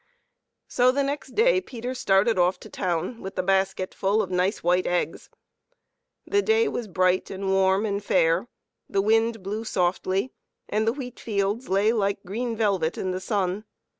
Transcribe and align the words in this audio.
So 0.67 0.91
the 0.91 1.03
next 1.03 1.35
day 1.35 1.61
Peter 1.61 1.93
started 1.93 2.39
off 2.39 2.59
to 2.61 2.69
the 2.69 2.75
town, 2.75 3.21
with 3.21 3.35
the 3.35 3.43
basket 3.43 3.93
full 3.93 4.23
of 4.23 4.31
nice 4.31 4.63
white 4.63 4.87
eggs. 4.87 5.29
The 6.25 6.41
day 6.41 6.67
was 6.67 6.87
bright 6.87 7.29
and 7.29 7.51
warm 7.51 7.85
and 7.85 8.03
fair; 8.03 8.47
the 8.89 9.03
wind 9.03 9.43
blew 9.43 9.63
softly, 9.63 10.31
and 10.67 10.87
the 10.87 10.93
wheat 10.93 11.19
fields 11.19 11.69
lay 11.69 11.93
like 11.93 12.23
green 12.25 12.55
velvet 12.57 12.97
in 12.97 13.11
the 13.11 13.21
sun. 13.21 13.63